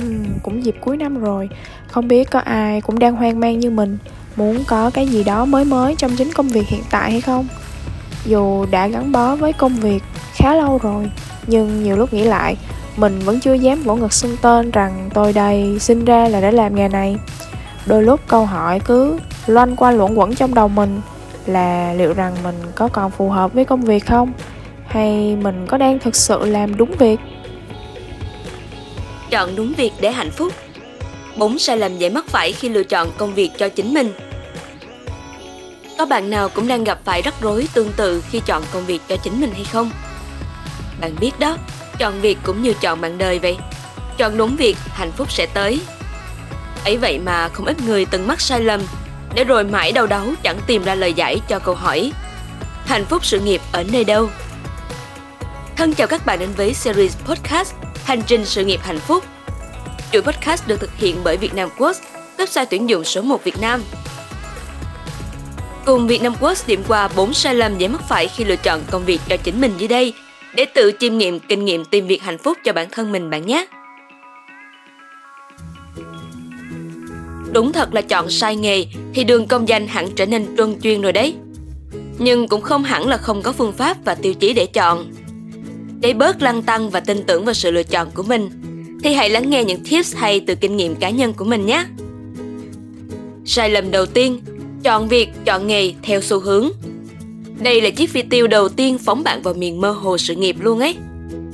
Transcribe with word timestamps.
Ừ, 0.00 0.06
cũng 0.42 0.64
dịp 0.64 0.76
cuối 0.80 0.96
năm 0.96 1.20
rồi. 1.20 1.48
Không 1.86 2.08
biết 2.08 2.30
có 2.30 2.38
ai 2.38 2.80
cũng 2.80 2.98
đang 2.98 3.16
hoang 3.16 3.40
mang 3.40 3.58
như 3.58 3.70
mình 3.70 3.98
Muốn 4.36 4.64
có 4.64 4.90
cái 4.90 5.06
gì 5.06 5.24
đó 5.24 5.44
mới 5.44 5.64
mới 5.64 5.94
trong 5.98 6.16
chính 6.16 6.32
công 6.32 6.48
việc 6.48 6.68
hiện 6.68 6.82
tại 6.90 7.10
hay 7.10 7.20
không? 7.20 7.48
Dù 8.24 8.66
đã 8.70 8.86
gắn 8.86 9.12
bó 9.12 9.36
với 9.36 9.52
công 9.52 9.74
việc 9.74 10.02
khá 10.34 10.54
lâu 10.54 10.78
rồi 10.82 11.10
Nhưng 11.46 11.82
nhiều 11.82 11.96
lúc 11.96 12.12
nghĩ 12.12 12.24
lại 12.24 12.56
Mình 12.96 13.18
vẫn 13.18 13.40
chưa 13.40 13.54
dám 13.54 13.82
vỗ 13.82 13.96
ngực 13.96 14.12
xưng 14.12 14.36
tên 14.42 14.70
rằng 14.70 15.10
tôi 15.14 15.32
đây 15.32 15.78
sinh 15.78 16.04
ra 16.04 16.28
là 16.28 16.40
để 16.40 16.52
làm 16.52 16.74
nghề 16.74 16.88
này. 16.88 17.16
Đôi 17.86 18.02
lúc 18.02 18.20
câu 18.28 18.46
hỏi 18.46 18.80
cứ 18.80 19.18
loanh 19.46 19.76
qua 19.76 19.90
luẩn 19.90 20.14
quẩn 20.14 20.34
trong 20.34 20.54
đầu 20.54 20.68
mình 20.68 21.00
Là 21.46 21.92
liệu 21.92 22.12
rằng 22.12 22.34
mình 22.44 22.54
có 22.74 22.88
còn 22.88 23.10
phù 23.10 23.28
hợp 23.28 23.52
với 23.52 23.64
công 23.64 23.80
việc 23.80 24.06
không? 24.06 24.32
Hay 24.86 25.36
mình 25.36 25.66
có 25.66 25.78
đang 25.78 25.98
thực 25.98 26.16
sự 26.16 26.44
làm 26.44 26.76
đúng 26.76 26.90
việc? 26.98 27.20
Chọn 29.30 29.56
đúng 29.56 29.74
việc 29.74 29.92
để 30.00 30.12
hạnh 30.12 30.30
phúc. 30.30 30.52
4 31.36 31.58
sai 31.58 31.78
lầm 31.78 31.98
dễ 31.98 32.10
mắc 32.10 32.24
phải 32.28 32.52
khi 32.52 32.68
lựa 32.68 32.84
chọn 32.84 33.10
công 33.18 33.34
việc 33.34 33.50
cho 33.58 33.68
chính 33.68 33.94
mình. 33.94 34.12
Có 35.98 36.06
bạn 36.06 36.30
nào 36.30 36.48
cũng 36.48 36.68
đang 36.68 36.84
gặp 36.84 36.98
phải 37.04 37.22
rắc 37.22 37.34
rối 37.40 37.68
tương 37.74 37.92
tự 37.92 38.24
khi 38.30 38.40
chọn 38.46 38.62
công 38.72 38.86
việc 38.86 39.00
cho 39.08 39.16
chính 39.16 39.40
mình 39.40 39.52
hay 39.52 39.64
không? 39.64 39.90
Bạn 41.00 41.16
biết 41.20 41.38
đó, 41.38 41.56
chọn 41.98 42.20
việc 42.20 42.38
cũng 42.42 42.62
như 42.62 42.72
chọn 42.80 43.00
bạn 43.00 43.18
đời 43.18 43.38
vậy. 43.38 43.56
Chọn 44.16 44.36
đúng 44.36 44.56
việc, 44.56 44.76
hạnh 44.88 45.12
phúc 45.12 45.32
sẽ 45.32 45.46
tới. 45.46 45.80
Ấy 46.84 46.96
vậy 46.96 47.18
mà 47.18 47.48
không 47.48 47.66
ít 47.66 47.76
người 47.86 48.04
từng 48.04 48.26
mắc 48.26 48.40
sai 48.40 48.60
lầm, 48.60 48.80
để 49.34 49.44
rồi 49.44 49.64
mãi 49.64 49.92
đau 49.92 50.06
đáu 50.06 50.26
chẳng 50.42 50.58
tìm 50.66 50.84
ra 50.84 50.94
lời 50.94 51.12
giải 51.12 51.40
cho 51.48 51.58
câu 51.58 51.74
hỏi 51.74 52.12
Hạnh 52.86 53.04
phúc 53.04 53.24
sự 53.24 53.40
nghiệp 53.40 53.60
ở 53.72 53.84
nơi 53.92 54.04
đâu? 54.04 54.30
Thân 55.76 55.94
chào 55.94 56.06
các 56.06 56.26
bạn 56.26 56.38
đến 56.38 56.48
với 56.56 56.74
series 56.74 57.16
podcast 57.16 57.74
Hành 58.04 58.22
trình 58.26 58.44
sự 58.44 58.64
nghiệp 58.64 58.80
hạnh 58.82 58.98
phúc. 58.98 59.24
Chuỗi 60.12 60.22
podcast 60.22 60.68
được 60.68 60.80
thực 60.80 60.96
hiện 60.96 61.16
bởi 61.24 61.36
Việt 61.36 61.54
Nam 61.54 61.68
Quốc, 61.78 61.96
website 62.38 62.66
tuyển 62.70 62.88
dụng 62.88 63.04
số 63.04 63.22
1 63.22 63.44
Việt 63.44 63.60
Nam. 63.60 63.82
Cùng 65.86 66.06
Việt 66.06 66.22
Nam 66.22 66.34
quốc 66.40 66.58
điểm 66.66 66.82
qua 66.88 67.08
4 67.08 67.34
sai 67.34 67.54
lầm 67.54 67.78
dễ 67.78 67.88
mắc 67.88 68.00
phải 68.08 68.28
khi 68.28 68.44
lựa 68.44 68.56
chọn 68.56 68.80
công 68.90 69.04
việc 69.04 69.20
cho 69.28 69.36
chính 69.36 69.60
mình 69.60 69.72
dưới 69.78 69.88
đây 69.88 70.12
để 70.54 70.64
tự 70.74 70.92
chiêm 71.00 71.18
nghiệm 71.18 71.40
kinh 71.40 71.64
nghiệm 71.64 71.84
tìm 71.84 72.06
việc 72.06 72.22
hạnh 72.22 72.38
phúc 72.38 72.58
cho 72.64 72.72
bản 72.72 72.88
thân 72.90 73.12
mình 73.12 73.30
bạn 73.30 73.46
nhé. 73.46 73.66
Đúng 77.52 77.72
thật 77.72 77.94
là 77.94 78.00
chọn 78.00 78.30
sai 78.30 78.56
nghề 78.56 78.84
thì 79.14 79.24
đường 79.24 79.46
công 79.46 79.68
danh 79.68 79.86
hẳn 79.86 80.10
trở 80.16 80.26
nên 80.26 80.56
truân 80.56 80.80
chuyên 80.80 81.02
rồi 81.02 81.12
đấy. 81.12 81.34
Nhưng 82.18 82.48
cũng 82.48 82.60
không 82.62 82.84
hẳn 82.84 83.08
là 83.08 83.16
không 83.16 83.42
có 83.42 83.52
phương 83.52 83.72
pháp 83.72 83.96
và 84.04 84.14
tiêu 84.14 84.34
chí 84.34 84.52
để 84.52 84.66
chọn 84.66 85.12
để 86.00 86.12
bớt 86.12 86.42
lăng 86.42 86.62
tăng 86.62 86.90
và 86.90 87.00
tin 87.00 87.22
tưởng 87.26 87.44
vào 87.44 87.54
sự 87.54 87.70
lựa 87.70 87.82
chọn 87.82 88.10
của 88.14 88.22
mình, 88.22 88.50
thì 89.04 89.12
hãy 89.12 89.30
lắng 89.30 89.50
nghe 89.50 89.64
những 89.64 89.84
tips 89.84 90.14
hay 90.14 90.40
từ 90.40 90.54
kinh 90.54 90.76
nghiệm 90.76 90.96
cá 90.96 91.10
nhân 91.10 91.32
của 91.32 91.44
mình 91.44 91.66
nhé. 91.66 91.84
Sai 93.44 93.70
lầm 93.70 93.90
đầu 93.90 94.06
tiên, 94.06 94.40
chọn 94.82 95.08
việc, 95.08 95.28
chọn 95.44 95.66
nghề 95.66 95.92
theo 96.02 96.20
xu 96.20 96.40
hướng. 96.40 96.68
Đây 97.60 97.80
là 97.80 97.90
chiếc 97.90 98.10
phi 98.10 98.22
tiêu 98.22 98.46
đầu 98.46 98.68
tiên 98.68 98.98
phóng 98.98 99.22
bạn 99.22 99.42
vào 99.42 99.54
miền 99.54 99.80
mơ 99.80 99.90
hồ 99.90 100.18
sự 100.18 100.34
nghiệp 100.34 100.56
luôn 100.60 100.80
ấy. 100.80 100.96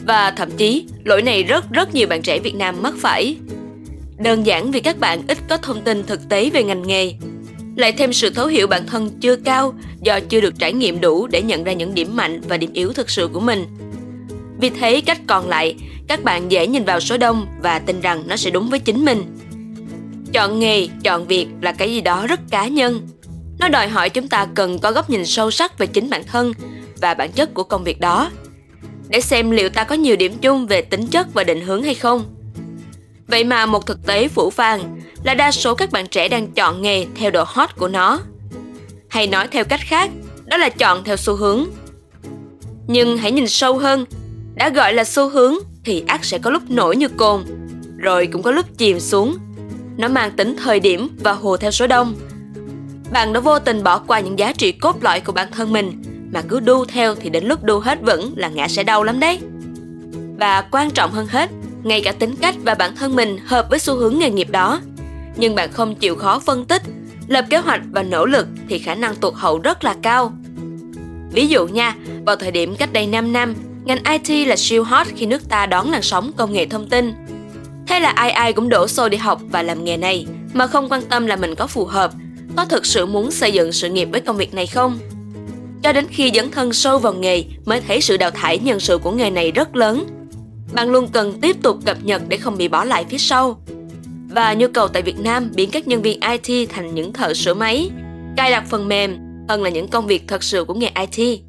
Và 0.06 0.30
thậm 0.30 0.50
chí, 0.56 0.86
lỗi 1.04 1.22
này 1.22 1.42
rất 1.42 1.70
rất 1.70 1.94
nhiều 1.94 2.08
bạn 2.08 2.22
trẻ 2.22 2.38
Việt 2.38 2.54
Nam 2.54 2.82
mắc 2.82 2.94
phải. 2.98 3.36
Đơn 4.18 4.46
giản 4.46 4.70
vì 4.70 4.80
các 4.80 5.00
bạn 5.00 5.22
ít 5.28 5.38
có 5.48 5.56
thông 5.56 5.80
tin 5.80 6.04
thực 6.04 6.28
tế 6.28 6.50
về 6.50 6.64
ngành 6.64 6.86
nghề, 6.86 7.14
lại 7.76 7.92
thêm 7.92 8.12
sự 8.12 8.30
thấu 8.30 8.46
hiểu 8.46 8.66
bản 8.66 8.86
thân 8.86 9.10
chưa 9.20 9.36
cao 9.36 9.74
do 10.02 10.20
chưa 10.20 10.40
được 10.40 10.54
trải 10.58 10.72
nghiệm 10.72 11.00
đủ 11.00 11.26
để 11.26 11.42
nhận 11.42 11.64
ra 11.64 11.72
những 11.72 11.94
điểm 11.94 12.16
mạnh 12.16 12.40
và 12.48 12.56
điểm 12.56 12.70
yếu 12.72 12.92
thực 12.92 13.10
sự 13.10 13.28
của 13.32 13.40
mình 13.40 13.64
vì 14.60 14.70
thế 14.70 15.00
cách 15.00 15.20
còn 15.26 15.48
lại, 15.48 15.76
các 16.08 16.24
bạn 16.24 16.50
dễ 16.50 16.66
nhìn 16.66 16.84
vào 16.84 17.00
số 17.00 17.18
đông 17.18 17.46
và 17.62 17.78
tin 17.78 18.00
rằng 18.00 18.22
nó 18.26 18.36
sẽ 18.36 18.50
đúng 18.50 18.70
với 18.70 18.78
chính 18.78 19.04
mình. 19.04 19.22
Chọn 20.32 20.58
nghề, 20.58 20.88
chọn 21.02 21.26
việc 21.26 21.46
là 21.60 21.72
cái 21.72 21.92
gì 21.92 22.00
đó 22.00 22.26
rất 22.26 22.40
cá 22.50 22.66
nhân. 22.66 23.08
Nó 23.58 23.68
đòi 23.68 23.88
hỏi 23.88 24.10
chúng 24.10 24.28
ta 24.28 24.46
cần 24.54 24.78
có 24.78 24.92
góc 24.92 25.10
nhìn 25.10 25.26
sâu 25.26 25.50
sắc 25.50 25.78
về 25.78 25.86
chính 25.86 26.10
bản 26.10 26.22
thân 26.24 26.52
và 27.00 27.14
bản 27.14 27.32
chất 27.32 27.54
của 27.54 27.64
công 27.64 27.84
việc 27.84 28.00
đó 28.00 28.30
để 29.08 29.20
xem 29.20 29.50
liệu 29.50 29.68
ta 29.68 29.84
có 29.84 29.94
nhiều 29.94 30.16
điểm 30.16 30.38
chung 30.40 30.66
về 30.66 30.82
tính 30.82 31.06
chất 31.06 31.34
và 31.34 31.44
định 31.44 31.60
hướng 31.60 31.82
hay 31.82 31.94
không. 31.94 32.24
Vậy 33.26 33.44
mà 33.44 33.66
một 33.66 33.86
thực 33.86 34.06
tế 34.06 34.28
phủ 34.28 34.50
phàng 34.50 35.00
là 35.24 35.34
đa 35.34 35.52
số 35.52 35.74
các 35.74 35.92
bạn 35.92 36.06
trẻ 36.06 36.28
đang 36.28 36.52
chọn 36.52 36.82
nghề 36.82 37.06
theo 37.14 37.30
độ 37.30 37.44
hot 37.46 37.76
của 37.76 37.88
nó. 37.88 38.20
Hay 39.08 39.26
nói 39.26 39.48
theo 39.48 39.64
cách 39.64 39.80
khác, 39.82 40.10
đó 40.44 40.56
là 40.56 40.68
chọn 40.68 41.04
theo 41.04 41.16
xu 41.16 41.36
hướng. 41.36 41.64
Nhưng 42.86 43.18
hãy 43.18 43.32
nhìn 43.32 43.48
sâu 43.48 43.78
hơn 43.78 44.04
đã 44.56 44.68
gọi 44.68 44.94
là 44.94 45.04
xu 45.04 45.28
hướng 45.28 45.54
thì 45.84 46.04
ác 46.06 46.24
sẽ 46.24 46.38
có 46.38 46.50
lúc 46.50 46.70
nổi 46.70 46.96
như 46.96 47.08
cồn, 47.08 47.44
rồi 47.96 48.26
cũng 48.32 48.42
có 48.42 48.50
lúc 48.50 48.66
chìm 48.78 49.00
xuống. 49.00 49.36
Nó 49.96 50.08
mang 50.08 50.30
tính 50.30 50.56
thời 50.64 50.80
điểm 50.80 51.08
và 51.22 51.32
hùa 51.32 51.56
theo 51.56 51.70
số 51.70 51.86
đông. 51.86 52.14
Bạn 53.10 53.32
đã 53.32 53.40
vô 53.40 53.58
tình 53.58 53.82
bỏ 53.82 53.98
qua 53.98 54.20
những 54.20 54.38
giá 54.38 54.52
trị 54.52 54.72
cốt 54.72 54.96
lõi 55.02 55.20
của 55.20 55.32
bản 55.32 55.48
thân 55.52 55.72
mình 55.72 56.02
mà 56.32 56.42
cứ 56.48 56.60
đu 56.60 56.84
theo 56.84 57.14
thì 57.14 57.30
đến 57.30 57.44
lúc 57.44 57.64
đu 57.64 57.78
hết 57.78 57.98
vững 58.02 58.32
là 58.36 58.48
ngã 58.48 58.68
sẽ 58.68 58.82
đau 58.82 59.04
lắm 59.04 59.20
đấy. 59.20 59.38
Và 60.38 60.60
quan 60.70 60.90
trọng 60.90 61.12
hơn 61.12 61.26
hết, 61.26 61.50
ngay 61.82 62.00
cả 62.00 62.12
tính 62.12 62.34
cách 62.36 62.54
và 62.64 62.74
bản 62.74 62.96
thân 62.96 63.16
mình 63.16 63.38
hợp 63.46 63.66
với 63.70 63.78
xu 63.78 63.96
hướng 63.96 64.18
nghề 64.18 64.30
nghiệp 64.30 64.50
đó. 64.50 64.80
Nhưng 65.36 65.54
bạn 65.54 65.72
không 65.72 65.94
chịu 65.94 66.16
khó 66.16 66.38
phân 66.38 66.64
tích, 66.64 66.82
lập 67.28 67.44
kế 67.50 67.58
hoạch 67.58 67.80
và 67.90 68.02
nỗ 68.02 68.26
lực 68.26 68.46
thì 68.68 68.78
khả 68.78 68.94
năng 68.94 69.16
tụt 69.16 69.34
hậu 69.34 69.58
rất 69.58 69.84
là 69.84 69.96
cao. 70.02 70.32
Ví 71.32 71.46
dụ 71.46 71.66
nha, 71.66 71.94
vào 72.26 72.36
thời 72.36 72.50
điểm 72.50 72.76
cách 72.76 72.92
đây 72.92 73.06
5 73.06 73.32
năm, 73.32 73.54
Ngành 73.86 74.02
IT 74.04 74.46
là 74.46 74.56
siêu 74.56 74.84
hot 74.84 75.06
khi 75.16 75.26
nước 75.26 75.48
ta 75.48 75.66
đón 75.66 75.90
làn 75.90 76.02
sóng 76.02 76.32
công 76.36 76.52
nghệ 76.52 76.66
thông 76.66 76.88
tin. 76.88 77.12
Thế 77.86 78.00
là 78.00 78.10
ai 78.10 78.30
ai 78.30 78.52
cũng 78.52 78.68
đổ 78.68 78.88
xô 78.88 79.08
đi 79.08 79.16
học 79.16 79.40
và 79.50 79.62
làm 79.62 79.84
nghề 79.84 79.96
này, 79.96 80.26
mà 80.54 80.66
không 80.66 80.88
quan 80.88 81.02
tâm 81.02 81.26
là 81.26 81.36
mình 81.36 81.54
có 81.54 81.66
phù 81.66 81.84
hợp, 81.84 82.10
có 82.56 82.64
thực 82.64 82.86
sự 82.86 83.06
muốn 83.06 83.30
xây 83.30 83.52
dựng 83.52 83.72
sự 83.72 83.88
nghiệp 83.88 84.08
với 84.12 84.20
công 84.20 84.36
việc 84.36 84.54
này 84.54 84.66
không? 84.66 84.98
Cho 85.82 85.92
đến 85.92 86.06
khi 86.10 86.30
dấn 86.34 86.50
thân 86.50 86.72
sâu 86.72 86.98
vào 86.98 87.12
nghề 87.12 87.44
mới 87.64 87.80
thấy 87.80 88.00
sự 88.00 88.16
đào 88.16 88.30
thải 88.30 88.58
nhân 88.58 88.80
sự 88.80 88.98
của 88.98 89.10
nghề 89.10 89.30
này 89.30 89.52
rất 89.52 89.76
lớn. 89.76 90.06
Bạn 90.72 90.90
luôn 90.90 91.08
cần 91.08 91.40
tiếp 91.40 91.56
tục 91.62 91.78
cập 91.84 91.96
nhật 92.02 92.22
để 92.28 92.36
không 92.36 92.56
bị 92.56 92.68
bỏ 92.68 92.84
lại 92.84 93.04
phía 93.10 93.18
sau. 93.18 93.60
Và 94.30 94.54
nhu 94.54 94.66
cầu 94.74 94.88
tại 94.88 95.02
Việt 95.02 95.18
Nam 95.18 95.50
biến 95.54 95.70
các 95.70 95.88
nhân 95.88 96.02
viên 96.02 96.20
IT 96.20 96.68
thành 96.70 96.94
những 96.94 97.12
thợ 97.12 97.34
sửa 97.34 97.54
máy, 97.54 97.90
cài 98.36 98.50
đặt 98.50 98.64
phần 98.70 98.88
mềm 98.88 99.18
hơn 99.48 99.62
là 99.62 99.70
những 99.70 99.88
công 99.88 100.06
việc 100.06 100.22
thật 100.28 100.42
sự 100.42 100.64
của 100.64 100.74
nghề 100.74 100.90
IT. 101.16 101.45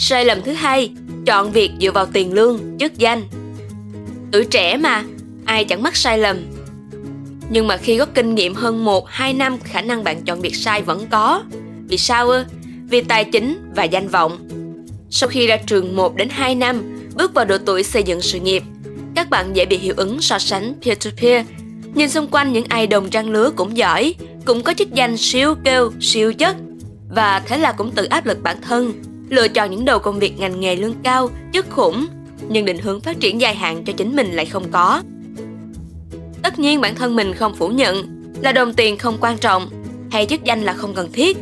Sai 0.00 0.24
lầm 0.24 0.42
thứ 0.42 0.52
hai, 0.52 0.90
chọn 1.26 1.52
việc 1.52 1.70
dựa 1.80 1.90
vào 1.90 2.06
tiền 2.06 2.32
lương, 2.32 2.60
chức 2.78 2.98
danh. 2.98 3.22
Tuổi 4.32 4.44
trẻ 4.44 4.76
mà, 4.76 5.04
ai 5.44 5.64
chẳng 5.64 5.82
mắc 5.82 5.96
sai 5.96 6.18
lầm. 6.18 6.36
Nhưng 7.50 7.66
mà 7.66 7.76
khi 7.76 7.98
có 7.98 8.06
kinh 8.06 8.34
nghiệm 8.34 8.54
hơn 8.54 8.84
1-2 8.84 9.36
năm, 9.36 9.58
khả 9.64 9.80
năng 9.80 10.04
bạn 10.04 10.24
chọn 10.24 10.40
việc 10.40 10.56
sai 10.56 10.82
vẫn 10.82 11.06
có. 11.10 11.42
Vì 11.88 11.98
sao 11.98 12.28
ư? 12.28 12.44
Vì 12.90 13.00
tài 13.00 13.24
chính 13.24 13.70
và 13.74 13.84
danh 13.84 14.08
vọng. 14.08 14.48
Sau 15.10 15.28
khi 15.28 15.46
ra 15.46 15.56
trường 15.56 15.96
1 15.96 16.16
đến 16.16 16.28
2 16.30 16.54
năm, 16.54 16.98
bước 17.14 17.34
vào 17.34 17.44
độ 17.44 17.58
tuổi 17.58 17.82
xây 17.82 18.02
dựng 18.02 18.20
sự 18.20 18.40
nghiệp, 18.40 18.62
các 19.14 19.30
bạn 19.30 19.56
dễ 19.56 19.64
bị 19.64 19.78
hiệu 19.78 19.94
ứng 19.96 20.20
so 20.20 20.38
sánh 20.38 20.74
peer-to-peer. 20.82 21.44
Nhìn 21.94 22.10
xung 22.10 22.28
quanh 22.30 22.52
những 22.52 22.64
ai 22.68 22.86
đồng 22.86 23.10
trang 23.10 23.30
lứa 23.30 23.50
cũng 23.56 23.76
giỏi, 23.76 24.14
cũng 24.44 24.62
có 24.62 24.74
chức 24.74 24.94
danh 24.94 25.16
siêu 25.16 25.54
kêu, 25.64 25.92
siêu 26.00 26.32
chất. 26.32 26.56
Và 27.08 27.42
thế 27.46 27.58
là 27.58 27.72
cũng 27.72 27.90
tự 27.90 28.04
áp 28.04 28.26
lực 28.26 28.42
bản 28.42 28.56
thân, 28.62 28.92
lựa 29.28 29.48
chọn 29.48 29.70
những 29.70 29.84
đầu 29.84 29.98
công 29.98 30.18
việc 30.18 30.38
ngành 30.38 30.60
nghề 30.60 30.76
lương 30.76 30.94
cao, 31.02 31.30
chất 31.52 31.70
khủng, 31.70 32.06
nhưng 32.48 32.64
định 32.64 32.78
hướng 32.78 33.00
phát 33.00 33.20
triển 33.20 33.40
dài 33.40 33.54
hạn 33.54 33.84
cho 33.84 33.92
chính 33.96 34.16
mình 34.16 34.32
lại 34.32 34.46
không 34.46 34.70
có. 34.70 35.02
Tất 36.42 36.58
nhiên 36.58 36.80
bản 36.80 36.94
thân 36.94 37.16
mình 37.16 37.34
không 37.34 37.56
phủ 37.56 37.68
nhận 37.68 38.18
là 38.42 38.52
đồng 38.52 38.74
tiền 38.74 38.98
không 38.98 39.18
quan 39.20 39.38
trọng 39.38 39.70
hay 40.10 40.26
chức 40.26 40.44
danh 40.44 40.62
là 40.62 40.72
không 40.72 40.94
cần 40.94 41.12
thiết. 41.12 41.36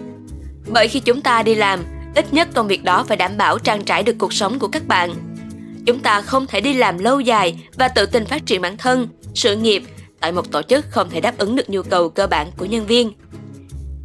Bởi 0.69 0.89
khi 0.89 1.01
chúng 1.01 1.21
ta 1.21 1.43
đi 1.43 1.55
làm, 1.55 1.81
ít 2.15 2.33
nhất 2.33 2.49
công 2.55 2.69
việc 2.69 2.85
đó 2.85 3.05
phải 3.09 3.17
đảm 3.17 3.37
bảo 3.37 3.59
trang 3.59 3.85
trải 3.85 4.03
được 4.03 4.17
cuộc 4.19 4.33
sống 4.33 4.59
của 4.59 4.69
các 4.69 4.87
bạn. 4.89 5.15
Chúng 5.87 6.01
ta 6.01 6.21
không 6.21 6.47
thể 6.47 6.61
đi 6.61 6.75
làm 6.75 6.99
lâu 6.99 7.21
dài 7.21 7.61
và 7.75 7.89
tự 7.89 8.07
tin 8.07 8.25
phát 8.27 8.47
triển 8.47 8.63
bản 8.63 8.77
thân, 8.77 9.09
sự 9.35 9.57
nghiệp 9.57 9.83
tại 10.21 10.33
một 10.33 10.51
tổ 10.53 10.63
chức 10.63 10.85
không 10.91 11.11
thể 11.11 11.21
đáp 11.21 11.39
ứng 11.39 11.57
được 11.57 11.71
nhu 11.71 11.83
cầu 11.83 12.09
cơ 12.09 12.27
bản 12.27 12.47
của 12.57 12.65
nhân 12.65 12.87
viên. 12.87 13.13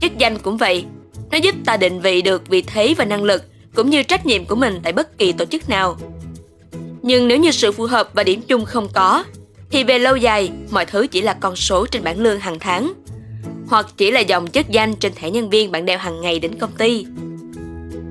Chức 0.01 0.17
danh 0.17 0.39
cũng 0.39 0.57
vậy, 0.57 0.85
nó 1.31 1.38
giúp 1.38 1.56
ta 1.65 1.77
định 1.77 2.01
vị 2.01 2.21
được 2.21 2.47
vị 2.47 2.61
thế 2.61 2.94
và 2.97 3.06
năng 3.06 3.23
lực 3.23 3.44
cũng 3.75 3.89
như 3.89 4.03
trách 4.03 4.25
nhiệm 4.25 4.45
của 4.45 4.56
mình 4.56 4.79
tại 4.83 4.94
bất 4.94 5.18
kỳ 5.18 5.31
tổ 5.31 5.45
chức 5.45 5.69
nào. 5.69 5.97
Nhưng 7.01 7.27
nếu 7.27 7.38
như 7.38 7.51
sự 7.51 7.71
phù 7.71 7.85
hợp 7.85 8.09
và 8.13 8.23
điểm 8.23 8.41
chung 8.47 8.65
không 8.65 8.88
có, 8.94 9.23
thì 9.71 9.83
về 9.83 10.00
lâu 10.00 10.15
dài, 10.15 10.51
mọi 10.71 10.85
thứ 10.85 11.07
chỉ 11.07 11.21
là 11.21 11.33
con 11.33 11.56
số 11.56 11.85
trên 11.85 12.03
bảng 12.03 12.19
lương 12.19 12.39
hàng 12.39 12.59
tháng, 12.59 12.94
hoặc 13.68 13.88
chỉ 13.97 14.12
là 14.12 14.19
dòng 14.19 14.47
chức 14.47 14.69
danh 14.69 14.95
trên 14.95 15.13
thẻ 15.15 15.31
nhân 15.31 15.50
viên 15.50 15.71
bạn 15.71 15.85
đeo 15.85 15.97
hàng 15.97 16.21
ngày 16.21 16.39
đến 16.39 16.59
công 16.59 16.71
ty. 16.71 17.06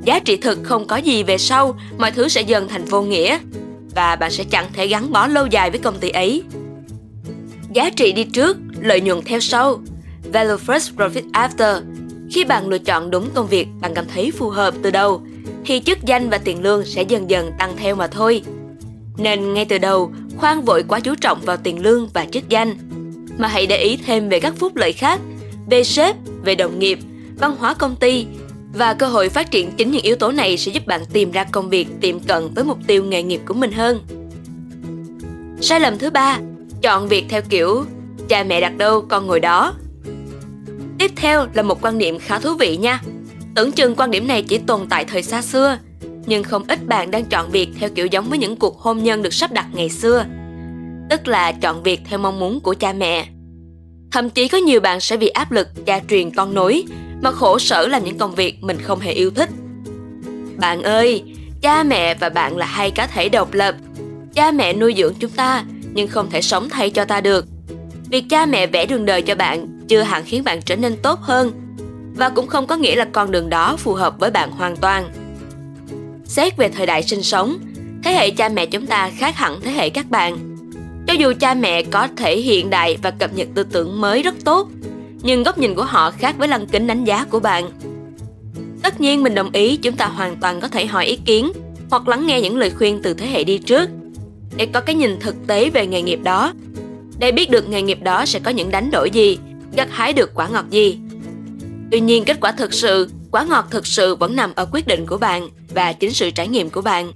Giá 0.05 0.19
trị 0.19 0.37
thực 0.37 0.59
không 0.63 0.87
có 0.87 0.97
gì 0.97 1.23
về 1.23 1.39
sau, 1.39 1.79
mọi 1.99 2.11
thứ 2.11 2.29
sẽ 2.29 2.41
dần 2.41 2.69
thành 2.69 2.85
vô 2.85 3.03
nghĩa 3.03 3.39
và 3.95 4.17
bạn 4.17 4.31
sẽ 4.31 4.45
chẳng 4.45 4.67
thể 4.73 4.87
gắn 4.87 5.13
bó 5.13 5.27
lâu 5.27 5.47
dài 5.47 5.71
với 5.71 5.81
công 5.81 5.99
ty 5.99 6.09
ấy. 6.09 6.43
Giá 7.73 7.91
trị 7.91 8.13
đi 8.13 8.25
trước, 8.25 8.57
lợi 8.81 9.01
nhuận 9.01 9.23
theo 9.23 9.41
sau. 9.41 9.81
Value 10.33 10.57
first, 10.67 10.97
profit 10.97 11.31
after. 11.33 11.83
Khi 12.31 12.45
bạn 12.45 12.69
lựa 12.69 12.79
chọn 12.79 13.11
đúng 13.11 13.29
công 13.35 13.47
việc 13.47 13.69
bạn 13.81 13.95
cảm 13.95 14.05
thấy 14.15 14.31
phù 14.31 14.51
hợp 14.51 14.75
từ 14.83 14.91
đầu 14.91 15.23
thì 15.65 15.81
chức 15.81 15.99
danh 16.03 16.31
và 16.31 16.39
tiền 16.39 16.63
lương 16.63 16.85
sẽ 16.85 17.03
dần 17.03 17.31
dần 17.31 17.53
tăng 17.59 17.77
theo 17.77 17.97
mà 17.97 18.07
thôi. 18.07 18.43
Nên 19.19 19.55
ngay 19.55 19.65
từ 19.65 19.79
đầu, 19.79 20.13
khoan 20.37 20.63
vội 20.63 20.85
quá 20.89 21.01
chú 21.01 21.15
trọng 21.15 21.41
vào 21.41 21.57
tiền 21.57 21.83
lương 21.83 22.09
và 22.15 22.27
chức 22.33 22.49
danh, 22.49 22.75
mà 23.39 23.49
hãy 23.49 23.67
để 23.67 23.77
ý 23.77 23.97
thêm 23.97 24.29
về 24.29 24.41
các 24.41 24.55
phúc 24.57 24.77
lợi 24.77 24.93
khác, 24.93 25.21
về 25.71 25.85
sếp, 25.85 26.17
về 26.45 26.55
đồng 26.55 26.79
nghiệp, 26.79 26.99
văn 27.39 27.57
hóa 27.59 27.75
công 27.75 27.97
ty 27.97 28.27
và 28.75 28.95
cơ 28.95 29.07
hội 29.07 29.29
phát 29.29 29.51
triển 29.51 29.71
chính 29.77 29.91
những 29.91 30.03
yếu 30.03 30.17
tố 30.17 30.33
này 30.33 30.57
sẽ 30.57 30.73
giúp 30.73 30.87
bạn 30.87 31.05
tìm 31.13 31.31
ra 31.31 31.45
công 31.45 31.71
việc 31.71 31.89
tiệm 32.01 32.21
cận 32.21 32.55
với 32.55 32.65
mục 32.65 32.79
tiêu 32.87 33.05
nghề 33.05 33.23
nghiệp 33.23 33.41
của 33.47 33.55
mình 33.55 33.73
hơn. 33.73 34.01
Sai 35.61 35.81
lầm 35.81 35.99
thứ 35.99 36.11
ba, 36.11 36.39
chọn 36.83 37.09
việc 37.09 37.25
theo 37.29 37.43
kiểu 37.49 37.85
cha 38.29 38.45
mẹ 38.45 38.61
đặt 38.61 38.77
đâu 38.79 39.05
con 39.09 39.27
ngồi 39.27 39.41
đó. 39.41 39.75
Tiếp 40.99 41.11
theo 41.17 41.47
là 41.55 41.63
một 41.63 41.85
quan 41.85 41.99
niệm 41.99 42.19
khá 42.19 42.39
thú 42.39 42.55
vị 42.55 42.77
nha. 42.77 43.01
Tưởng 43.55 43.73
chừng 43.73 43.95
quan 43.97 44.11
điểm 44.11 44.27
này 44.27 44.43
chỉ 44.43 44.59
tồn 44.59 44.87
tại 44.89 45.05
thời 45.05 45.23
xa 45.23 45.43
xưa, 45.43 45.79
nhưng 46.27 46.45
không 46.45 46.65
ít 46.69 46.87
bạn 46.87 47.11
đang 47.11 47.25
chọn 47.25 47.51
việc 47.51 47.69
theo 47.79 47.91
kiểu 47.95 48.07
giống 48.07 48.29
với 48.29 48.39
những 48.39 48.57
cuộc 48.57 48.79
hôn 48.79 49.03
nhân 49.03 49.23
được 49.23 49.35
sắp 49.35 49.53
đặt 49.53 49.67
ngày 49.73 49.89
xưa. 49.89 50.25
Tức 51.11 51.29
là 51.29 51.53
chọn 51.53 51.83
việc 51.83 52.01
theo 52.05 52.19
mong 52.19 52.41
muốn 52.41 52.61
của 52.61 52.75
cha 52.75 52.93
mẹ. 52.93 53.27
Thậm 54.13 54.31
chí 54.31 54.49
có 54.49 54.59
nhiều 54.59 54.81
bạn 54.81 55.01
sẽ 55.01 55.17
vì 55.17 55.29
áp 55.29 55.53
lực 55.53 55.69
cha 55.87 56.01
truyền 56.09 56.31
con 56.31 56.55
nối 56.55 56.85
mà 57.23 57.31
khổ 57.31 57.59
sở 57.59 57.87
làm 57.87 58.05
những 58.05 58.19
công 58.19 58.35
việc 58.35 58.63
mình 58.63 58.79
không 58.83 59.01
hề 59.01 59.13
yêu 59.13 59.31
thích. 59.31 59.49
Bạn 60.57 60.83
ơi, 60.83 61.23
cha 61.63 61.83
mẹ 61.83 62.15
và 62.15 62.29
bạn 62.29 62.57
là 62.57 62.67
hai 62.67 62.91
cá 62.91 63.07
thể 63.07 63.29
độc 63.29 63.53
lập. 63.53 63.75
Cha 64.35 64.51
mẹ 64.51 64.73
nuôi 64.73 64.95
dưỡng 64.99 65.15
chúng 65.15 65.31
ta 65.31 65.65
nhưng 65.93 66.09
không 66.09 66.31
thể 66.31 66.43
sống 66.43 66.69
thay 66.69 66.91
cho 66.91 67.05
ta 67.05 67.21
được. 67.21 67.47
Việc 68.11 68.25
cha 68.31 68.47
mẹ 68.47 68.67
vẽ 68.67 68.87
đường 68.87 69.07
đời 69.07 69.23
cho 69.23 69.35
bạn 69.35 69.67
chưa 69.89 70.03
hẳn 70.03 70.25
khiến 70.25 70.45
bạn 70.45 70.63
trở 70.63 70.77
nên 70.77 70.97
tốt 71.03 71.21
hơn 71.21 71.53
và 72.21 72.29
cũng 72.29 72.47
không 72.47 72.67
có 72.67 72.77
nghĩa 72.77 72.97
là 72.97 73.05
con 73.05 73.31
đường 73.31 73.51
đó 73.51 73.77
phù 73.77 73.95
hợp 73.95 74.19
với 74.19 74.31
bạn 74.31 74.51
hoàn 74.51 74.77
toàn. 74.77 75.11
Xét 76.25 76.57
về 76.57 76.69
thời 76.69 76.87
đại 76.87 77.03
sinh 77.03 77.23
sống, 77.23 77.59
thế 78.05 78.13
hệ 78.13 78.31
cha 78.31 78.49
mẹ 78.49 78.67
chúng 78.67 78.87
ta 78.87 79.11
khác 79.17 79.37
hẳn 79.37 79.61
thế 79.61 79.71
hệ 79.71 79.91
các 79.91 80.11
bạn. 80.11 80.57
Cho 81.07 81.13
dù 81.13 81.33
cha 81.41 81.55
mẹ 81.55 81.83
có 81.83 82.09
thể 82.17 82.41
hiện 82.41 82.71
đại 82.71 82.99
và 83.03 83.11
cập 83.11 83.35
nhật 83.35 83.49
tư 83.55 83.63
tưởng 83.63 84.01
mới 84.01 84.23
rất 84.23 84.35
tốt, 84.45 84.69
nhưng 85.23 85.43
góc 85.43 85.59
nhìn 85.59 85.75
của 85.75 85.85
họ 85.85 86.11
khác 86.11 86.35
với 86.39 86.49
lăng 86.49 86.67
kính 86.67 86.87
đánh 86.87 87.05
giá 87.05 87.25
của 87.25 87.41
bạn. 87.41 87.71
Tất 88.83 89.01
nhiên 89.01 89.23
mình 89.23 89.35
đồng 89.35 89.51
ý 89.53 89.77
chúng 89.77 89.97
ta 89.97 90.07
hoàn 90.07 90.37
toàn 90.37 90.61
có 90.61 90.69
thể 90.69 90.87
hỏi 90.87 91.07
ý 91.07 91.17
kiến 91.17 91.53
hoặc 91.91 92.09
lắng 92.09 92.27
nghe 92.27 92.41
những 92.41 92.59
lời 92.59 92.71
khuyên 92.71 93.01
từ 93.03 93.15
thế 93.15 93.27
hệ 93.27 93.45
đi 93.45 93.59
trước 93.59 93.91
để 94.57 94.67
có 94.67 94.81
cái 94.81 94.95
nhìn 94.95 95.21
thực 95.21 95.35
tế 95.47 95.71
về 95.71 95.87
nghề 95.87 96.03
nghiệp 96.03 96.21
đó. 96.23 96.53
Để 97.19 97.33
biết 97.33 97.51
được 97.51 97.69
nghề 97.69 97.83
nghiệp 97.83 98.03
đó 98.03 98.27
sẽ 98.27 98.39
có 98.39 98.51
những 98.51 98.71
đánh 98.71 98.91
đổi 98.91 99.11
gì, 99.11 99.39
gặt 99.77 99.89
hái 99.91 100.13
được 100.13 100.35
quả 100.35 100.49
ngọt 100.49 100.65
gì. 100.71 100.99
Tuy 101.91 102.01
nhiên 102.01 102.25
kết 102.25 102.37
quả 102.41 102.53
thực 102.53 102.75
sự, 102.75 103.11
quả 103.31 103.45
ngọt 103.45 103.67
thực 103.71 103.87
sự 103.87 104.15
vẫn 104.15 104.37
nằm 104.37 104.53
ở 104.55 104.67
quyết 104.73 104.87
định 104.87 105.07
của 105.07 105.17
bạn 105.17 105.49
và 105.75 105.93
chính 105.93 106.13
sự 106.13 106.31
trải 106.31 106.49
nghiệm 106.49 106.71
của 106.71 106.81
bạn. 106.81 107.13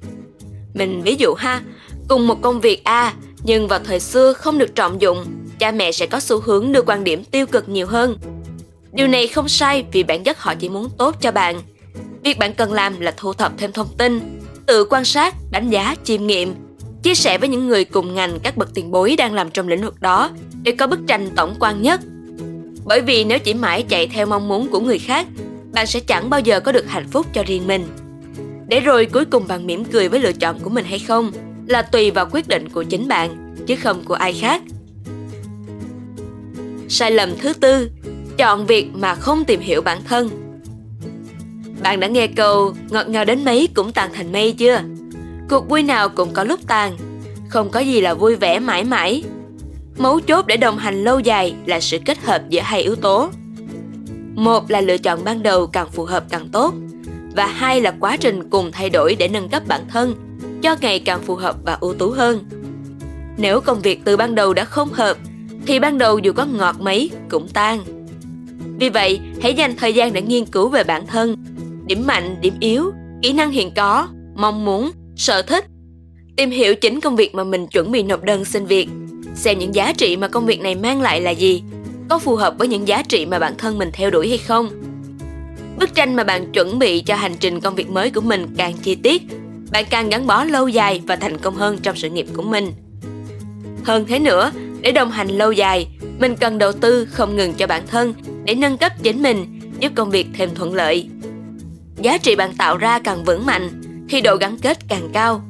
Mình 0.75 1.03
ví 1.03 1.17
dụ 1.19 1.35
ha, 1.35 1.63
cùng 2.09 2.27
một 2.27 2.43
công 2.43 2.61
việc 2.61 2.85
A 2.85 3.13
nhưng 3.45 3.69
vào 3.69 3.79
thời 3.85 4.01
xưa 4.01 4.33
không 4.33 4.59
được 4.59 4.75
trọng 4.75 5.01
dụng 5.01 5.25
cha 5.59 5.71
mẹ 5.71 5.93
sẽ 5.93 6.07
có 6.07 6.21
xu 6.21 6.41
hướng 6.41 6.73
đưa 6.73 6.83
quan 6.83 7.05
điểm 7.05 7.25
tiêu 7.25 7.47
cực 7.47 7.69
nhiều 7.69 7.87
hơn. 7.87 8.19
Điều 8.93 9.07
này 9.07 9.29
không 9.29 9.49
sai 9.49 9.85
vì 9.93 10.03
bản 10.03 10.25
chất 10.25 10.39
họ 10.39 10.55
chỉ 10.55 10.69
muốn 10.69 10.89
tốt 10.99 11.17
cho 11.21 11.33
bạn. 11.33 11.61
Việc 12.23 12.39
bạn 12.39 12.55
cần 12.55 12.73
làm 12.73 13.01
là 13.01 13.15
thu 13.17 13.33
thập 13.33 13.53
thêm 13.59 13.73
thông 13.73 13.89
tin, 13.99 14.41
tự 14.67 14.85
quan 14.85 15.05
sát, 15.05 15.35
đánh 15.51 15.71
giá, 15.71 15.97
chiêm 16.05 16.27
nghiệm, 16.27 16.55
chia 17.03 17.15
sẻ 17.15 17.39
với 17.39 17.49
những 17.49 17.69
người 17.69 17.85
cùng 17.85 18.15
ngành 18.15 18.39
các 18.43 18.57
bậc 18.57 18.75
tiền 18.75 18.91
bối 18.91 19.15
đang 19.19 19.35
làm 19.35 19.51
trong 19.51 19.69
lĩnh 19.69 19.83
vực 19.83 20.01
đó 20.01 20.31
để 20.63 20.73
có 20.73 20.87
bức 20.87 21.01
tranh 21.07 21.31
tổng 21.37 21.55
quan 21.61 21.83
nhất. 21.83 22.01
Bởi 22.85 23.01
vì 23.01 23.25
nếu 23.25 23.39
chỉ 23.39 23.55
mãi 23.55 23.85
chạy 23.89 24.07
theo 24.07 24.27
mong 24.27 24.49
muốn 24.49 24.69
của 24.69 24.81
người 24.81 24.99
khác, 24.99 25.27
bạn 25.73 25.87
sẽ 25.87 26.01
chẳng 26.01 26.31
bao 26.31 26.41
giờ 26.41 26.61
có 26.61 26.73
được 26.73 26.89
hạnh 26.89 27.09
phúc 27.11 27.27
cho 27.33 27.43
riêng 27.47 27.67
mình. 27.67 27.87
Để 28.69 28.81
rồi 28.81 29.07
cuối 29.07 29.25
cùng 29.25 29.47
bạn 29.49 29.67
mỉm 29.67 29.85
cười 29.85 30.09
với 30.09 30.21
lựa 30.21 30.33
chọn 30.33 30.61
của 30.61 30.71
mình 30.71 30.85
hay 30.85 30.99
không 30.99 31.33
là 31.67 31.83
tùy 31.83 32.11
vào 32.11 32.29
quyết 32.31 32.49
định 32.49 32.69
của 32.69 32.83
chính 32.83 33.09
bạn, 33.09 33.55
chứ 33.67 33.77
không 33.77 34.05
của 34.05 34.15
ai 34.15 34.33
khác. 34.33 34.63
Sai 36.89 37.11
lầm 37.11 37.37
thứ 37.39 37.53
tư, 37.53 37.91
chọn 38.37 38.67
việc 38.67 38.87
mà 38.95 39.15
không 39.15 39.45
tìm 39.45 39.61
hiểu 39.61 39.83
bản 39.83 39.99
thân. 40.05 40.31
Bạn 41.83 42.01
đã 42.01 42.07
nghe 42.07 42.27
câu 42.27 42.75
ngọt 42.91 43.09
ngào 43.09 43.25
đến 43.25 43.45
mấy 43.45 43.69
cũng 43.75 43.93
tàn 43.93 44.11
thành 44.13 44.33
mây 44.33 44.53
chưa? 44.53 44.81
Cuộc 45.51 45.69
vui 45.69 45.83
nào 45.83 46.09
cũng 46.09 46.33
có 46.33 46.45
lúc 46.45 46.61
tàn, 46.67 46.97
không 47.49 47.71
có 47.71 47.81
gì 47.81 48.01
là 48.01 48.15
vui 48.15 48.37
vẻ 48.37 48.59
mãi 48.59 48.85
mãi. 48.85 49.25
Mấu 49.99 50.21
chốt 50.21 50.47
để 50.47 50.57
đồng 50.57 50.79
hành 50.79 51.05
lâu 51.05 51.21
dài 51.21 51.55
là 51.67 51.81
sự 51.81 51.99
kết 52.05 52.19
hợp 52.25 52.43
giữa 52.49 52.61
hai 52.61 52.83
yếu 52.83 52.97
tố. 52.97 53.29
Một 54.35 54.71
là 54.71 54.81
lựa 54.81 54.99
chọn 54.99 55.25
ban 55.25 55.43
đầu 55.43 55.67
càng 55.67 55.89
phù 55.91 56.05
hợp 56.05 56.25
càng 56.31 56.49
tốt, 56.53 56.75
và 57.37 57.47
hai 57.47 57.81
là 57.81 57.95
quá 58.01 58.17
trình 58.17 58.51
cùng 58.51 58.73
thay 58.73 58.91
đổi 58.91 59.15
để 59.15 59.29
nâng 59.29 59.49
cấp 59.49 59.63
bản 59.69 59.81
thân 59.89 60.15
cho 60.63 60.77
ngày 60.81 60.99
càng 60.99 61.23
phù 61.23 61.35
hợp 61.35 61.57
và 61.65 61.79
ưu 61.81 61.95
tú 61.95 62.11
hơn. 62.11 62.45
Nếu 63.39 63.61
công 63.61 63.81
việc 63.81 64.01
từ 64.05 64.17
ban 64.17 64.35
đầu 64.35 64.55
đã 64.55 64.65
không 64.65 64.93
hợp 64.93 65.17
thì 65.67 65.79
ban 65.79 65.99
đầu 65.99 66.19
dù 66.19 66.33
có 66.33 66.45
ngọt 66.45 66.77
mấy 66.81 67.11
cũng 67.29 67.49
tan. 67.49 67.85
Vì 68.79 68.89
vậy, 68.89 69.21
hãy 69.43 69.55
dành 69.55 69.77
thời 69.77 69.93
gian 69.93 70.13
để 70.13 70.23
nghiên 70.23 70.45
cứu 70.45 70.69
về 70.69 70.85
bản 70.85 71.07
thân, 71.07 71.37
điểm 71.87 72.07
mạnh, 72.07 72.37
điểm 72.41 72.55
yếu, 72.61 72.93
kỹ 73.23 73.33
năng 73.33 73.51
hiện 73.51 73.71
có, 73.77 74.09
mong 74.35 74.65
muốn, 74.65 74.91
sở 75.17 75.43
thích. 75.43 75.65
Tìm 76.37 76.51
hiểu 76.51 76.75
chính 76.75 77.01
công 77.01 77.17
việc 77.17 77.35
mà 77.35 77.45
mình 77.45 77.67
chuẩn 77.67 77.93
bị 77.93 78.03
nộp 78.03 78.23
đơn 78.23 78.45
xin 78.45 78.67
việc, 78.67 78.89
xem 79.35 79.59
những 79.59 79.75
giá 79.75 79.93
trị 79.93 80.17
mà 80.17 80.29
công 80.29 80.47
việc 80.47 80.61
này 80.61 80.75
mang 80.75 81.03
lại 81.03 81.21
là 81.21 81.31
gì, 81.31 81.63
có 82.09 82.19
phù 82.19 82.37
hợp 82.37 82.55
với 82.59 82.69
những 82.69 82.89
giá 82.89 83.03
trị 83.03 83.27
mà 83.27 83.39
bản 83.39 83.55
thân 83.59 83.79
mình 83.79 83.91
theo 83.93 84.11
đuổi 84.11 84.29
hay 84.29 84.39
không. 84.39 84.71
Bức 85.79 85.95
tranh 85.95 86.17
mà 86.17 86.25
bạn 86.25 86.53
chuẩn 86.53 86.79
bị 86.79 87.01
cho 87.01 87.15
hành 87.15 87.35
trình 87.41 87.61
công 87.61 87.75
việc 87.75 87.91
mới 87.91 88.11
của 88.11 88.21
mình 88.21 88.47
càng 88.57 88.75
chi 88.83 88.95
tiết, 88.95 89.23
bạn 89.73 89.85
càng 89.91 90.09
gắn 90.09 90.27
bó 90.27 90.45
lâu 90.45 90.69
dài 90.69 91.03
và 91.07 91.17
thành 91.17 91.39
công 91.39 91.55
hơn 91.55 91.79
trong 91.83 91.97
sự 91.97 92.11
nghiệp 92.11 92.27
của 92.37 92.43
mình. 92.43 92.73
Hơn 93.85 94.05
thế 94.09 94.19
nữa, 94.19 94.53
để 94.81 94.93
đồng 94.93 95.11
hành 95.11 95.29
lâu 95.29 95.53
dài, 95.53 95.89
mình 96.19 96.37
cần 96.37 96.59
đầu 96.59 96.73
tư 96.73 97.05
không 97.05 97.37
ngừng 97.37 97.55
cho 97.55 97.67
bản 97.67 97.87
thân 97.87 98.15
để 98.45 98.55
nâng 98.55 98.79
cấp 98.79 98.93
chính 99.03 99.23
mình, 99.23 99.61
giúp 99.81 99.93
công 99.95 100.11
việc 100.11 100.27
thêm 100.35 100.55
thuận 100.55 100.75
lợi. 100.75 101.09
Giá 102.03 102.19
trị 102.19 102.37
bạn 102.37 102.55
tạo 102.55 102.77
ra 102.77 102.99
càng 102.99 103.25
vững 103.25 103.47
mạnh 103.47 103.83
thì 104.09 104.21
độ 104.21 104.37
gắn 104.37 104.57
kết 104.59 104.79
càng 104.89 105.11
cao. 105.13 105.43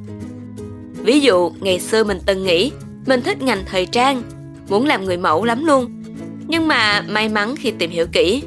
Ví 1.03 1.19
dụ, 1.19 1.51
ngày 1.59 1.79
xưa 1.79 2.03
mình 2.03 2.19
từng 2.25 2.43
nghĩ 2.43 2.71
mình 3.05 3.21
thích 3.21 3.41
ngành 3.41 3.63
thời 3.65 3.85
trang, 3.85 4.21
muốn 4.69 4.85
làm 4.85 5.05
người 5.05 5.17
mẫu 5.17 5.45
lắm 5.45 5.65
luôn. 5.65 6.03
Nhưng 6.47 6.67
mà 6.67 7.01
may 7.01 7.29
mắn 7.29 7.55
khi 7.55 7.71
tìm 7.71 7.91
hiểu 7.91 8.05
kỹ, 8.11 8.43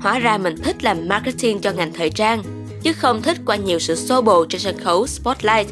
hóa 0.00 0.18
ra 0.18 0.38
mình 0.38 0.56
thích 0.56 0.84
làm 0.84 1.08
marketing 1.08 1.60
cho 1.60 1.72
ngành 1.72 1.92
thời 1.92 2.10
trang, 2.10 2.42
chứ 2.82 2.92
không 2.92 3.22
thích 3.22 3.38
qua 3.46 3.56
nhiều 3.56 3.78
sự 3.78 3.94
xô 3.94 4.22
bồ 4.22 4.44
trên 4.44 4.60
sân 4.60 4.78
khấu 4.78 5.06
Spotlight. 5.06 5.68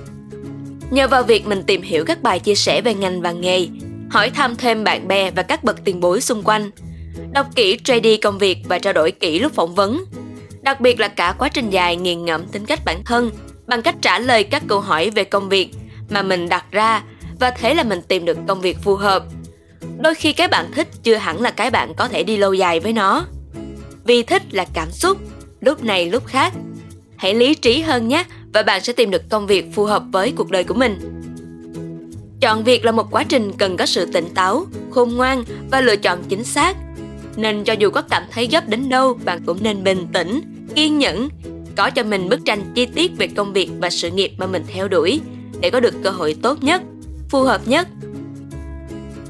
Nhờ 0.91 1.09
vào 1.09 1.23
việc 1.23 1.47
mình 1.47 1.63
tìm 1.63 1.83
hiểu 1.83 2.05
các 2.05 2.23
bài 2.23 2.39
chia 2.39 2.55
sẻ 2.55 2.81
về 2.81 2.95
ngành 2.95 3.21
và 3.21 3.33
nghề 3.33 3.67
hỏi 4.11 4.31
thăm 4.31 4.57
thêm 4.57 4.85
bạn 4.85 5.09
bè 5.09 5.31
và 5.31 5.43
các 5.43 5.65
bậc 5.65 5.85
tiền 5.85 6.01
bối 6.01 6.21
xung 6.21 6.43
quanh, 6.43 6.71
đọc 7.33 7.47
kỹ 7.55 7.79
tradie 7.85 8.17
công 8.17 8.39
việc 8.39 8.59
và 8.69 8.79
trao 8.79 8.93
đổi 8.93 9.11
kỹ 9.11 9.39
lúc 9.39 9.53
phỏng 9.55 9.75
vấn. 9.75 10.05
Đặc 10.63 10.81
biệt 10.81 11.01
là 11.01 11.09
cả 11.09 11.35
quá 11.39 11.49
trình 11.49 11.71
dài 11.71 11.97
nghiền 11.97 12.25
ngẫm 12.25 12.47
tính 12.47 12.67
cách 12.67 12.85
bản 12.85 13.05
thân 13.05 13.31
bằng 13.67 13.83
cách 13.83 13.95
trả 14.03 14.19
lời 14.19 14.45
các 14.45 14.63
câu 14.67 14.81
hỏi 14.81 15.11
về 15.11 15.25
công 15.25 15.49
việc 15.49 15.71
mà 16.11 16.23
mình 16.23 16.49
đặt 16.49 16.65
ra 16.71 17.03
và 17.41 17.51
thế 17.51 17.75
là 17.75 17.83
mình 17.83 18.01
tìm 18.09 18.25
được 18.25 18.39
công 18.49 18.61
việc 18.61 18.79
phù 18.83 18.95
hợp. 18.97 19.25
Đôi 19.99 20.15
khi 20.15 20.33
cái 20.33 20.49
bạn 20.49 20.73
thích 20.73 20.89
chưa 21.03 21.17
hẳn 21.17 21.41
là 21.41 21.51
cái 21.51 21.71
bạn 21.71 21.93
có 21.97 22.09
thể 22.09 22.23
đi 22.23 22.37
lâu 22.37 22.55
dài 22.55 22.81
với 22.81 22.93
nó. 22.93 23.27
Vì 24.05 24.23
thích 24.23 24.43
là 24.51 24.67
cảm 24.75 24.91
xúc, 24.91 25.19
lúc 25.61 25.85
này 25.85 26.11
lúc 26.11 26.27
khác. 26.27 26.53
Hãy 27.17 27.35
lý 27.35 27.55
trí 27.55 27.81
hơn 27.81 28.09
nhé 28.09 28.25
và 28.53 28.63
bạn 28.63 28.81
sẽ 28.81 28.93
tìm 28.93 29.11
được 29.11 29.23
công 29.29 29.47
việc 29.47 29.75
phù 29.75 29.85
hợp 29.85 30.03
với 30.13 30.33
cuộc 30.37 30.51
đời 30.51 30.65
của 30.65 30.75
mình. 30.75 30.99
Chọn 32.41 32.65
việc 32.65 32.85
là 32.85 32.93
một 32.93 33.07
quá 33.11 33.25
trình 33.25 33.53
cần 33.59 33.77
có 33.77 33.87
sự 33.87 34.07
tỉnh 34.07 34.29
táo, 34.35 34.67
khôn 34.91 35.17
ngoan 35.17 35.45
và 35.71 35.81
lựa 35.81 35.97
chọn 35.97 36.25
chính 36.29 36.45
xác. 36.45 36.77
Nên 37.37 37.65
cho 37.65 37.73
dù 37.73 37.91
có 37.91 38.03
cảm 38.03 38.23
thấy 38.31 38.49
gấp 38.53 38.69
đến 38.69 38.89
đâu, 38.89 39.19
bạn 39.25 39.43
cũng 39.47 39.59
nên 39.61 39.85
bình 39.85 40.07
tĩnh, 40.13 40.41
kiên 40.75 40.99
nhẫn, 40.99 41.29
có 41.77 41.91
cho 41.91 42.03
mình 42.03 42.29
bức 42.29 42.41
tranh 42.45 42.73
chi 42.75 42.87
tiết 42.87 43.13
về 43.17 43.27
công 43.27 43.53
việc 43.53 43.71
và 43.79 43.91
sự 43.91 44.11
nghiệp 44.11 44.33
mà 44.39 44.47
mình 44.47 44.65
theo 44.69 44.89
đuổi 44.89 45.21
để 45.61 45.71
có 45.71 45.81
được 45.81 45.95
cơ 46.03 46.11
hội 46.11 46.37
tốt 46.43 46.63
nhất, 46.63 46.83
phù 47.29 47.43
hợp 47.43 47.61
nhất. 47.67 47.89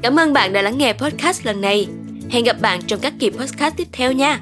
Cảm 0.01 0.19
ơn 0.19 0.33
bạn 0.33 0.53
đã 0.53 0.61
lắng 0.61 0.77
nghe 0.77 0.93
podcast 0.93 1.45
lần 1.45 1.61
này. 1.61 1.87
Hẹn 2.29 2.43
gặp 2.43 2.61
bạn 2.61 2.81
trong 2.87 2.99
các 2.99 3.13
kỳ 3.19 3.29
podcast 3.29 3.75
tiếp 3.77 3.87
theo 3.91 4.11
nha. 4.11 4.39